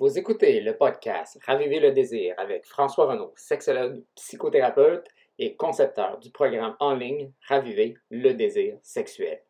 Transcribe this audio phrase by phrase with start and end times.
[0.00, 5.08] Vous écoutez le podcast Raviver le désir avec François Renaud, sexologue, psychothérapeute
[5.40, 9.42] et concepteur du programme en ligne Raviver le désir sexuel.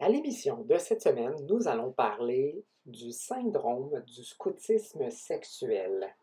[0.00, 6.16] À l'émission de cette semaine, nous allons parler du syndrome du scoutisme sexuel.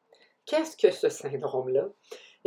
[0.46, 1.90] Qu'est-ce que ce syndrome-là?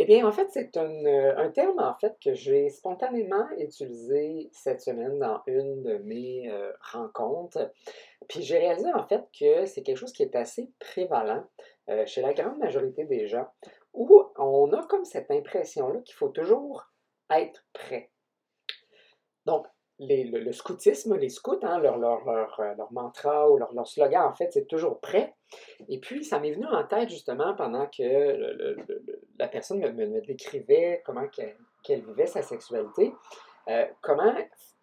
[0.01, 4.81] Eh bien, en fait, c'est euh, un, terme en fait que j'ai spontanément utilisé cette
[4.81, 7.73] semaine dans une de mes euh, rencontres.
[8.29, 11.45] Puis j'ai réalisé en fait que c'est quelque chose qui est assez prévalent
[11.89, 13.49] euh, chez la grande majorité des gens,
[13.93, 16.93] où on a comme cette impression-là qu'il faut toujours
[17.31, 18.13] être prêt.
[19.47, 19.67] Donc,
[20.01, 25.35] le, scoutisme, les scouts, hein, leur, mantra ou leur, slogan, en fait, c'est toujours prêt.
[25.89, 28.77] Et puis, ça m'est venu en tête justement pendant que
[29.39, 31.27] la personne me, décrivait comment
[31.83, 33.13] qu'elle vivait sa sexualité,
[33.69, 34.35] euh, comment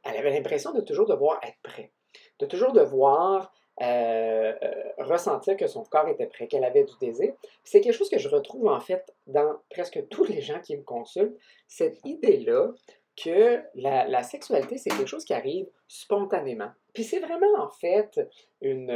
[0.03, 1.91] elle avait l'impression de toujours devoir être prêt,
[2.39, 3.51] de toujours devoir
[3.81, 7.33] euh, euh, ressentir que son corps était prêt, qu'elle avait du désir.
[7.63, 10.83] C'est quelque chose que je retrouve en fait dans presque tous les gens qui me
[10.83, 11.35] consultent,
[11.67, 12.71] cette idée-là
[13.15, 16.71] que la, sexualité, c'est quelque chose qui arrive spontanément.
[16.93, 18.19] Puis c'est vraiment en fait
[18.61, 18.91] une,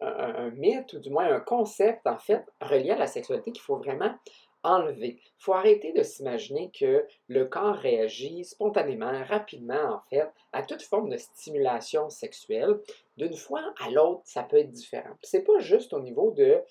[0.00, 3.76] un, mythe ou du moins un concept en fait relié à la sexualité qu'il faut
[3.76, 4.14] vraiment
[4.64, 5.18] enlever.
[5.20, 10.82] Il faut arrêter de s'imaginer que le corps réagit spontanément, rapidement en fait, à toute
[10.82, 12.80] forme de stimulation sexuelle.
[13.16, 15.14] D'une fois à l'autre, ça peut être différent.
[15.22, 16.62] C'est pas juste au niveau de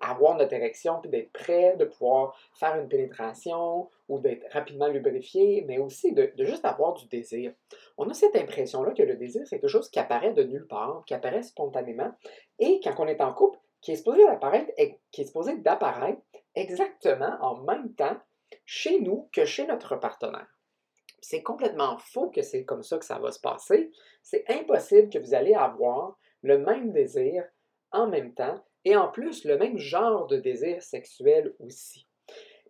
[0.00, 5.64] avoir notre érection puis d'être prêt, de pouvoir faire une pénétration ou d'être rapidement lubrifié,
[5.66, 7.52] mais aussi de, de, juste avoir du désir.
[7.98, 11.02] On a cette impression-là que le désir, c'est quelque chose qui apparaît de nulle part,
[11.06, 12.12] qui apparaît spontanément,
[12.58, 14.70] et quand on est en couple, qui est supposé d'apparaître,
[15.10, 16.20] qui est supposé d'apparaître
[16.54, 18.16] exactement en même temps
[18.64, 20.48] chez nous que chez notre partenaire.
[21.20, 23.90] C'est complètement faux que c'est comme ça que ça va se passer.
[24.22, 27.44] C'est impossible que vous allez avoir le même désir
[27.92, 32.08] en même temps et en plus le même genre de désir sexuel aussi.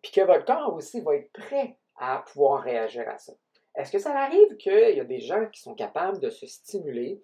[0.02, 3.32] Puis que votre corps aussi va être prêt à pouvoir réagir à ça.
[3.74, 7.22] Est-ce que ça arrive qu'il y a des gens qui sont capables de se stimuler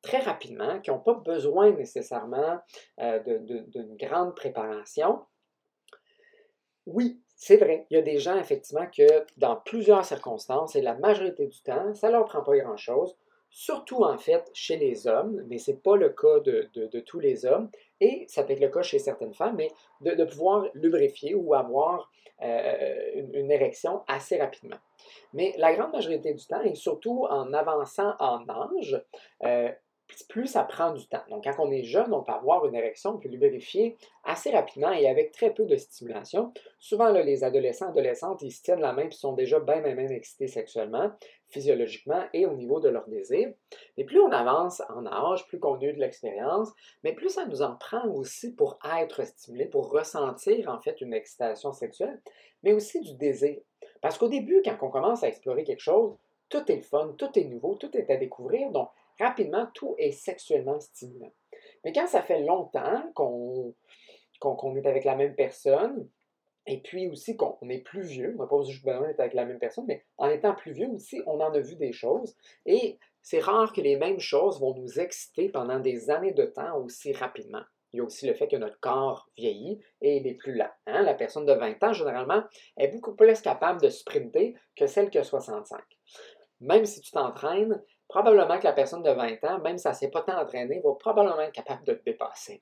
[0.00, 2.58] très rapidement, qui n'ont pas besoin nécessairement
[3.00, 5.20] euh, d'une grande préparation,
[6.86, 7.86] oui, c'est vrai.
[7.90, 11.94] Il y a des gens, effectivement, que dans plusieurs circonstances, et la majorité du temps,
[11.94, 13.16] ça ne leur prend pas grand-chose,
[13.50, 17.44] surtout en fait chez les hommes, mais ce n'est pas le cas de, tous les
[17.44, 17.70] hommes,
[18.00, 19.70] et ça peut être le cas chez certaines femmes, mais
[20.00, 22.10] de, pouvoir lubrifier ou avoir
[22.42, 24.78] euh, une, érection assez rapidement.
[25.34, 29.00] Mais la grande majorité du temps, et surtout en avançant en âge,
[29.44, 29.70] euh,
[30.28, 31.22] plus ça prend du temps.
[31.30, 34.92] Donc, quand on est jeune, on peut avoir une érection, on peut lubrifier assez rapidement
[34.92, 36.52] et avec très peu de stimulation.
[36.78, 40.08] Souvent, les adolescents, adolescentes, ils se tiennent la main et sont déjà bien, bien, bien
[40.08, 41.10] excités sexuellement,
[41.48, 43.52] physiologiquement et au niveau de leur désir.
[43.96, 46.70] Mais plus on avance en âge, plus on a eu de l'expérience,
[47.04, 51.14] mais plus ça nous en prend aussi pour être stimulé, pour ressentir en fait une
[51.14, 52.20] excitation sexuelle,
[52.62, 53.58] mais aussi du désir.
[54.00, 56.16] Parce qu'au début, quand on commence à explorer quelque chose,
[56.48, 58.70] tout est fun, tout est nouveau, tout est à découvrir.
[58.70, 58.88] Donc,
[59.22, 61.32] rapidement, tout est sexuellement stimulant.
[61.84, 66.08] Mais quand ça fait longtemps qu'on est avec la même personne,
[66.66, 69.58] et puis aussi qu'on est plus vieux, on n'a pas besoin d'être avec la même
[69.58, 72.36] personne, mais en étant plus vieux aussi, on en a vu des choses.
[72.66, 76.78] Et c'est rare que les mêmes choses vont nous exciter pendant des années de temps
[76.78, 77.62] aussi rapidement.
[77.92, 80.70] Il y a aussi le fait que notre corps vieillit et il est plus lent.
[80.86, 81.02] Hein.
[81.02, 82.42] La personne de 20 ans, généralement,
[82.78, 85.80] est beaucoup plus capable de sprinter que celle qui a 65.
[86.60, 87.82] Même si tu t'entraînes,
[88.12, 90.82] probablement que la personne de 20 ans, même si elle ne s'est pas tant entraînée,
[90.84, 92.60] va probablement être capable de te dépasser.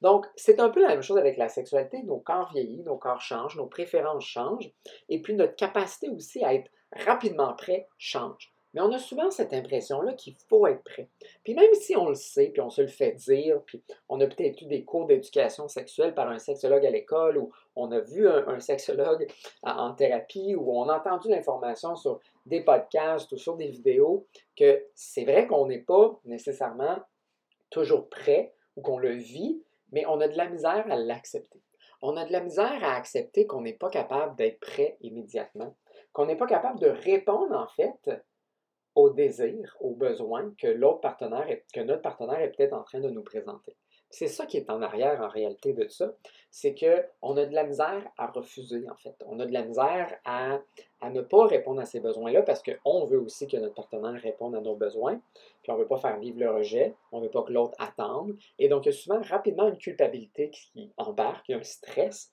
[0.00, 2.02] Donc, c'est un peu la même chose avec la sexualité.
[2.02, 4.72] Nos corps vieillissent, nos corps changent, nos préférences changent,
[5.08, 8.52] et puis notre capacité aussi à être rapidement prêt change.
[8.74, 11.08] Mais on a souvent cette impression-là qu'il faut être prêt.
[11.42, 14.26] Puis même si on le sait, puis on se le fait dire, puis on a
[14.26, 18.28] peut-être eu des cours d'éducation sexuelle par un sexologue à l'école, ou on a vu
[18.28, 19.26] un, sexologue
[19.62, 24.26] en thérapie, ou on a entendu l'information sur des podcasts ou sur des vidéos,
[24.56, 26.98] que c'est vrai qu'on n'est pas nécessairement
[27.70, 29.62] toujours prêt ou qu'on le vit,
[29.92, 31.62] mais on a de la misère à l'accepter.
[32.00, 35.76] On a de la misère à accepter qu'on n'est pas capable d'être prêt immédiatement,
[36.12, 38.10] qu'on n'est pas capable de répondre en fait
[38.94, 43.10] au désir, aux besoins que l'autre partenaire, que notre partenaire est peut-être en train de
[43.10, 43.76] nous présenter.
[44.10, 46.14] C'est ça qui est en arrière en réalité de ça,
[46.50, 49.14] c'est qu'on a de la misère à refuser en fait.
[49.26, 50.60] On a de la misère à,
[51.00, 54.54] à ne pas répondre à ces besoins-là parce qu'on veut aussi que notre partenaire réponde
[54.54, 55.20] à nos besoins,
[55.62, 57.76] puis on ne veut pas faire vivre le rejet, on ne veut pas que l'autre
[57.78, 58.34] attende.
[58.58, 61.62] Et donc il y a souvent rapidement une culpabilité qui embarque, il y a un
[61.62, 62.32] stress.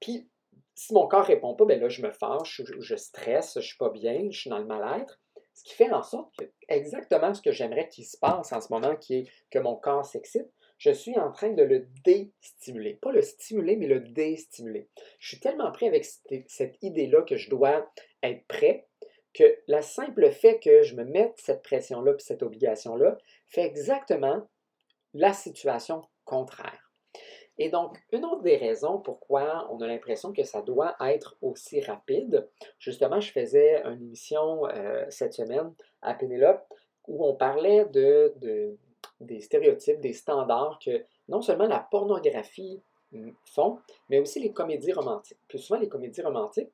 [0.00, 0.28] Puis
[0.74, 3.60] si mon corps ne répond pas, ben là je me fâche, je, je stresse, je
[3.60, 5.18] ne suis pas bien, je suis dans le mal-être.
[5.54, 8.72] Ce qui fait en sorte que exactement ce que j'aimerais qu'il se passe en ce
[8.72, 12.94] moment, qui est que mon corps s'excite, je suis en train de le déstimuler.
[12.94, 14.88] Pas le stimuler, mais le déstimuler.
[15.18, 17.90] Je suis tellement prêt avec cette idée-là que je dois
[18.22, 18.86] être prêt
[19.32, 23.18] que le simple fait que je me mette cette pression-là, cette obligation-là,
[23.48, 24.48] fait exactement
[25.12, 26.92] la situation contraire.
[27.58, 31.80] Et donc, une autre des raisons pourquoi on a l'impression que ça doit être aussi
[31.80, 32.48] rapide,
[32.78, 35.72] justement, je faisais une émission euh, cette semaine
[36.02, 36.64] à Pénélope
[37.06, 38.76] où on parlait de,
[39.20, 42.80] des stéréotypes, des standards que non seulement la pornographie
[43.44, 43.78] font,
[44.08, 45.38] mais aussi les comédies romantiques.
[45.48, 46.70] Plus souvent, les comédies romantiques,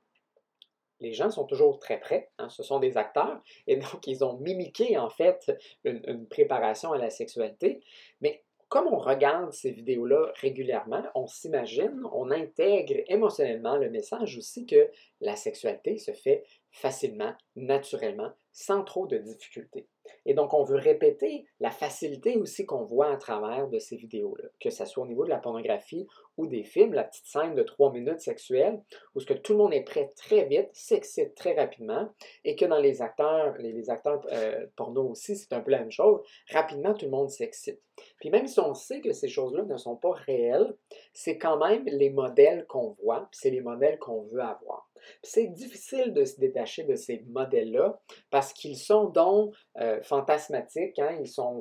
[1.01, 4.37] les gens sont toujours très prêts, hein, ce sont des acteurs, et donc ils ont
[4.39, 5.51] mimiqué en fait
[5.85, 7.81] une, préparation à la sexualité,
[8.21, 14.65] mais comme on regarde ces vidéos-là régulièrement, on s'imagine, on intègre émotionnellement le message aussi
[14.65, 14.91] que
[15.21, 19.89] la sexualité se fait facilement, naturellement, sans trop de difficultés.
[20.27, 24.49] Et donc, on veut répéter la facilité aussi qu'on voit à travers de ces vidéos-là,
[24.61, 26.07] que ce soit au niveau de la pornographie
[26.37, 28.83] ou des films, la petite scène de trois minutes sexuelle,
[29.15, 32.09] où ce que tout le monde est prêt très vite, s'excite très rapidement,
[32.45, 35.93] et que dans les acteurs, les, acteurs euh, porno aussi, c'est un peu la même
[35.93, 36.21] chose,
[36.51, 37.81] rapidement tout le monde s'excite.
[38.19, 40.75] Puis même si on sait que ces choses-là ne sont pas réelles,
[41.13, 44.91] c'est quand même les modèles qu'on voit, c'est les modèles qu'on veut avoir.
[45.23, 51.17] C'est difficile de se détacher de ces modèles-là parce qu'ils sont donc euh, fantasmatiques, hein?
[51.21, 51.61] Ils sont,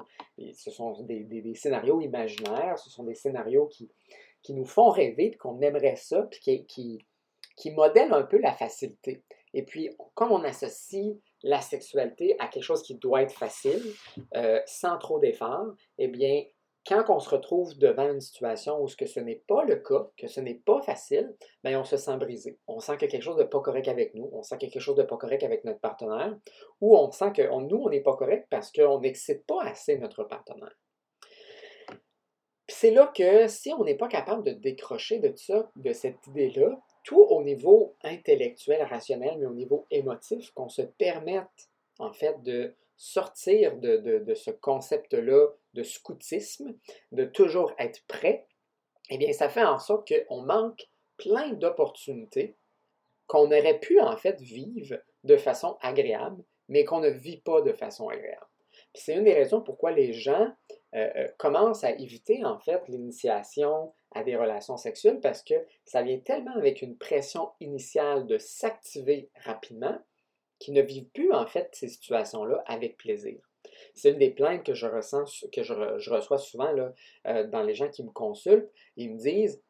[0.53, 3.89] ce sont des, scénarios imaginaires, ce sont des scénarios qui,
[4.41, 6.99] qui nous font rêver, qu'on aimerait ça, puis qui,
[7.55, 9.23] qui, modèlent un peu la facilité.
[9.53, 13.81] Et puis, comme on associe la sexualité à quelque chose qui doit être facile,
[14.35, 16.43] euh, sans trop d'efforts, eh bien,
[16.89, 20.07] quand on se retrouve devant une situation où ce que ce n'est pas le cas,
[20.17, 22.57] que ce n'est pas facile, bien, on se sent brisé.
[22.67, 25.03] On sent a quelque chose de pas correct avec nous, on sent quelque chose de
[25.03, 26.35] pas correct avec notre partenaire,
[26.81, 30.23] ou on sent que nous, on n'est pas correct parce qu'on n'excite pas assez notre
[30.23, 30.75] partenaire.
[32.67, 36.79] C'est là que si on n'est pas capable de décrocher de ça, de cette idée-là,
[37.03, 41.69] tout au niveau intellectuel, rationnel, mais au niveau émotif, qu'on se permette
[41.99, 46.75] en fait de sortir de, ce concept-là de scoutisme,
[47.13, 48.45] de toujours être prêt,
[49.09, 52.57] eh bien, ça fait en sorte qu'on manque plein d'opportunités
[53.25, 57.71] qu'on aurait pu en fait vivre de façon agréable, mais qu'on ne vit pas de
[57.71, 58.45] façon agréable.
[58.93, 60.51] C'est une des raisons pourquoi les gens
[60.95, 65.53] euh, euh, commencent à éviter en fait l'initiation à des relations sexuelles parce que
[65.85, 69.97] ça vient tellement avec une pression initiale de s'activer rapidement
[70.59, 73.39] qui ne vivent plus en fait ces situations-là avec plaisir.
[73.93, 75.73] C'est une des plaintes que je ressens, que je,
[76.09, 76.93] reçois souvent là,
[77.27, 78.69] euh, dans les gens qui me consultent.
[78.95, 79.61] Ils me disent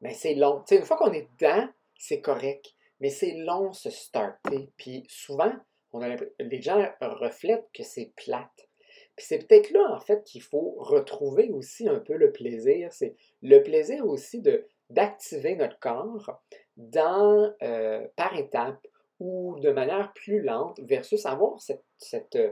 [0.00, 0.62] Mais c'est long.
[0.70, 1.68] une fois qu'on est dedans,
[1.98, 2.74] c'est correct.
[3.00, 4.70] Mais c'est long se starter.
[4.76, 5.52] Puis souvent,
[5.92, 8.68] on a, les gens reflètent que c'est plate.
[9.16, 12.92] Puis c'est peut-être là, en fait, qu'il faut retrouver aussi un peu le plaisir.
[12.92, 14.42] C'est le plaisir aussi
[14.88, 16.40] d'activer notre corps
[16.76, 18.86] dans, euh, par étapes
[19.22, 22.50] ou de manière plus lente versus avoir cette, cette, euh,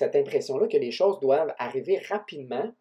[0.00, 2.72] impression-là que les choses doivent arriver rapidement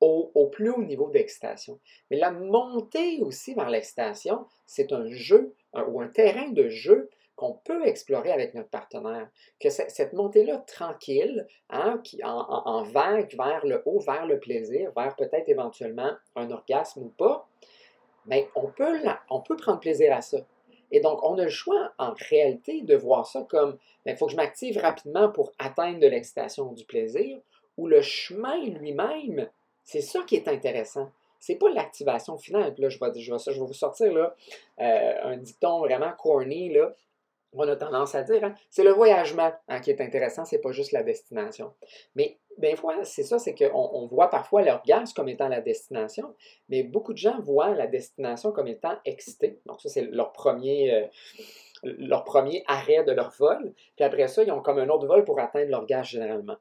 [0.00, 1.78] au, plus haut niveau d'excitation.
[2.10, 5.54] Mais la montée aussi vers l'excitation, c'est un jeu
[5.86, 9.28] ou un terrain de jeu qu'on peut explorer avec notre partenaire.
[9.60, 15.14] Que cette montée-là tranquille, hein, en, en, vague vers le haut, vers le plaisir, vers
[15.14, 17.48] peut-être éventuellement un orgasme ou pas,
[18.26, 18.98] mais on peut,
[19.30, 20.38] on peut prendre plaisir à ça.
[20.92, 24.26] Et donc, on a le choix, en réalité, de voir ça comme il ben, faut
[24.26, 27.38] que je m'active rapidement pour atteindre de l'excitation du plaisir,
[27.76, 29.48] ou le chemin lui-même,
[29.84, 31.10] c'est ça qui est intéressant.
[31.40, 32.74] C'est pas l'activation finale.
[32.78, 34.36] Je vais, je vous sortir là,
[34.80, 36.72] euh, un dicton vraiment corny.
[36.72, 36.94] Là.
[37.54, 40.72] On a tendance à dire, hein, c'est le voyagement hein, qui est intéressant, c'est pas
[40.72, 41.72] juste la destination.
[42.14, 46.34] Mais ben voilà, c'est ça, c'est qu'on on voit parfois l'orgasme comme étant la destination,
[46.68, 49.60] mais beaucoup de gens voient la destination comme étant excité.
[49.66, 51.06] Donc ça, c'est leur premier, euh,
[51.82, 53.74] leur premier arrêt de leur vol.
[53.96, 56.56] Puis après ça, ils ont comme un autre vol pour atteindre l'orgasme généralement.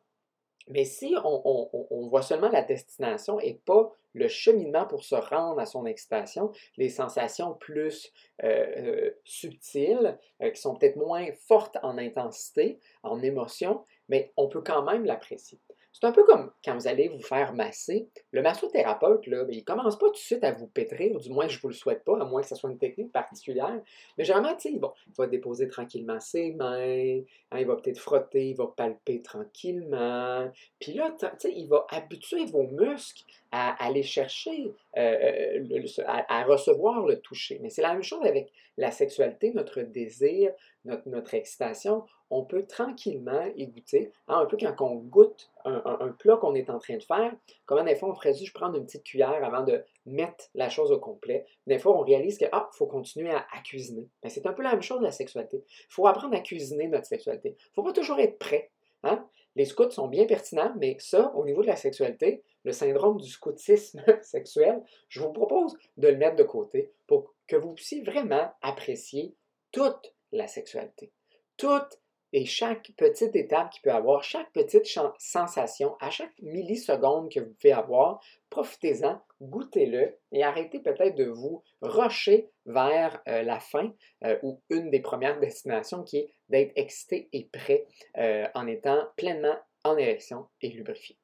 [0.68, 5.66] Mais si on, voit seulement la destination et pas le cheminement pour se rendre à
[5.66, 8.12] son excitation, les sensations plus
[8.44, 14.62] euh, euh, subtiles, qui sont peut-être moins fortes en intensité, en émotion, mais on peut
[14.62, 15.60] quand même l'apprécier.
[15.94, 18.08] C'est un peu comme quand vous allez vous faire masser.
[18.32, 21.30] Le massothérapeute, là, ben, il ne commence pas tout de suite à vous pétrir, du
[21.30, 23.80] moins je ne vous le souhaite pas, à moins que ce soit une technique particulière.
[24.18, 27.20] Mais généralement, bon, il va déposer tranquillement ses mains,
[27.52, 30.50] hein, il va peut-être frotter, il va palper tranquillement.
[30.80, 37.20] Puis là, il va habituer vos muscles à aller chercher, euh, euh, à, recevoir le
[37.20, 37.60] toucher.
[37.62, 40.52] Mais c'est la même chose avec la sexualité, notre désir,
[40.86, 46.16] notre, notre excitation on peut tranquillement y goûter, hein, un peu quand on goûte un,
[46.18, 47.36] plat qu'on est en train de faire,
[47.66, 50.92] comme des fois on ferait juste prendre une petite cuillère avant de mettre la chose
[50.92, 51.46] au complet.
[51.68, 54.08] Des fois, on réalise que, ah, faut continuer à, cuisiner.
[54.24, 55.64] Mais c'est un peu la même chose de la sexualité.
[55.68, 57.50] Il faut apprendre à cuisiner notre sexualité.
[57.50, 58.72] Il ne faut pas toujours être prêt.
[59.04, 59.28] Hein?
[59.56, 63.30] Les scouts sont bien pertinents, mais ça, au niveau de la sexualité, le syndrome du
[63.30, 68.52] scoutisme sexuel, je vous propose de le mettre de côté pour que vous puissiez vraiment
[68.62, 69.36] apprécier
[69.72, 71.12] toute la sexualité.
[71.58, 72.01] Toute
[72.34, 74.86] et chaque petite étape qu'il peut avoir, chaque petite
[75.18, 81.64] sensation, à chaque milliseconde que vous pouvez avoir, profitez-en, goûtez-le et arrêtez peut-être de vous
[81.82, 83.92] rusher vers euh, la fin
[84.24, 87.86] euh, ou une des premières destinations qui est d'être excité et prêt
[88.18, 91.18] euh, en étant pleinement en érection et lubrifié.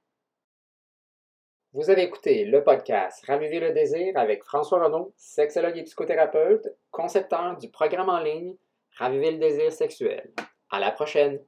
[1.74, 7.58] Vous avez écouté le podcast Raviver le désir avec François Renaud, sexologue et psychothérapeute, concepteur
[7.58, 8.56] du programme en ligne
[8.98, 10.32] Raviver le désir sexuel.
[10.70, 11.40] À la prochaine!